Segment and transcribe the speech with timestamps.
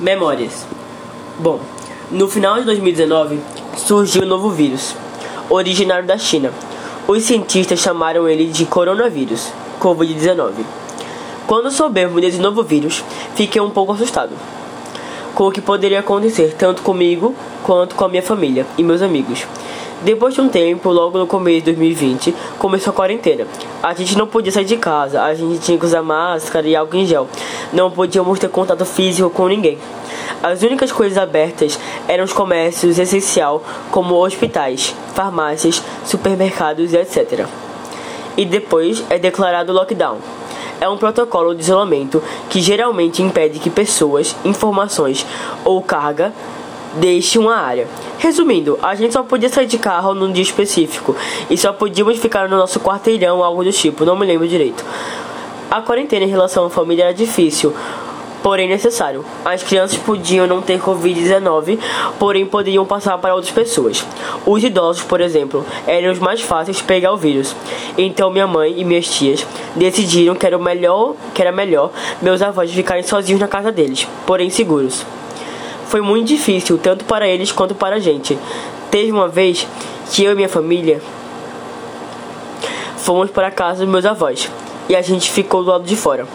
[0.00, 0.66] Memórias.
[1.38, 1.60] Bom,
[2.10, 3.38] no final de 2019
[3.76, 4.94] surgiu um novo vírus,
[5.48, 6.52] originário da China.
[7.06, 10.52] Os cientistas chamaram ele de coronavírus, Covid-19.
[11.46, 13.04] Quando soubemos desse novo vírus,
[13.34, 14.32] fiquei um pouco assustado
[15.34, 19.46] com o que poderia acontecer tanto comigo quanto com a minha família e meus amigos.
[20.04, 23.46] Depois de um tempo, logo no começo de 2020, começou a quarentena.
[23.80, 26.96] A gente não podia sair de casa, a gente tinha que usar máscara e álcool
[26.96, 27.28] em gel.
[27.72, 29.78] Não podíamos ter contato físico com ninguém.
[30.42, 31.78] As únicas coisas abertas
[32.08, 33.62] eram os comércios essencial,
[33.92, 37.46] como hospitais, farmácias, supermercados etc.
[38.36, 40.18] E depois é declarado lockdown.
[40.80, 45.24] É um protocolo de isolamento que geralmente impede que pessoas, informações
[45.64, 46.32] ou carga
[46.94, 47.86] deixem uma área.
[48.18, 51.16] Resumindo, a gente só podia sair de carro num dia específico
[51.50, 54.84] e só podíamos ficar no nosso quarteirão, algo do tipo, não me lembro direito.
[55.70, 57.74] A quarentena em relação à família era difícil,
[58.42, 59.24] porém necessário.
[59.44, 61.78] As crianças podiam não ter Covid-19,
[62.18, 64.04] porém poderiam passar para outras pessoas.
[64.44, 67.56] Os idosos, por exemplo, eram os mais fáceis de pegar o vírus.
[67.96, 71.90] Então minha mãe e minhas tias decidiram que era melhor, que era melhor
[72.20, 75.06] meus avós ficarem sozinhos na casa deles, porém seguros.
[75.92, 78.38] Foi muito difícil, tanto para eles quanto para a gente.
[78.90, 79.66] Teve uma vez
[80.10, 81.02] que eu e minha família
[82.96, 84.48] fomos para a casa dos meus avós
[84.88, 86.26] e a gente ficou do lado de fora.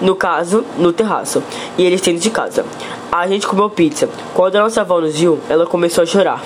[0.00, 1.42] No caso, no terraço,
[1.76, 2.64] e eles dentro de casa.
[3.12, 4.08] A gente comeu pizza.
[4.32, 6.42] Quando a nossa avó nos viu, ela começou a chorar.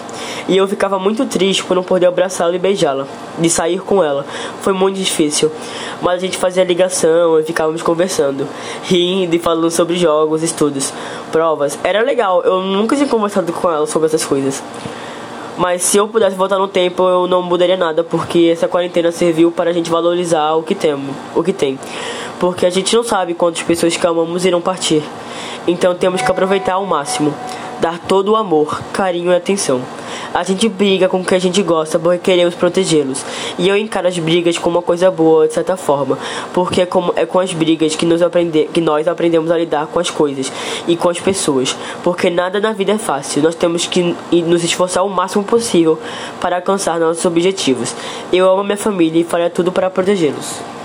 [0.48, 3.06] E eu ficava muito triste por não poder abraçá-la e beijá-la,
[3.38, 4.24] de sair com ela.
[4.62, 5.50] Foi muito difícil.
[6.00, 8.46] Mas a gente fazia ligação e ficávamos conversando,
[8.84, 10.92] rindo e falando sobre jogos, estudos,
[11.30, 11.78] provas.
[11.84, 14.62] Era legal, eu nunca tinha conversado com ela sobre essas coisas.
[15.60, 19.52] Mas se eu pudesse voltar no tempo, eu não mudaria nada, porque essa quarentena serviu
[19.52, 21.78] para a gente valorizar o que temos, o que tem.
[22.38, 25.02] Porque a gente não sabe quantas pessoas que amamos irão partir.
[25.66, 27.34] Então temos que aproveitar ao máximo,
[27.78, 29.82] dar todo o amor, carinho e atenção.
[30.32, 33.24] A gente briga com o que a gente gosta porque queremos protegê-los.
[33.58, 36.18] E eu encaro as brigas como uma coisa boa, de certa forma.
[36.52, 39.88] Porque é, como, é com as brigas que, nos aprende, que nós aprendemos a lidar
[39.88, 40.52] com as coisas
[40.86, 41.76] e com as pessoas.
[42.02, 43.42] Porque nada na vida é fácil.
[43.42, 45.98] Nós temos que nos esforçar o máximo possível
[46.40, 47.94] para alcançar nossos objetivos.
[48.32, 50.79] Eu amo minha família e farei tudo para protegê-los.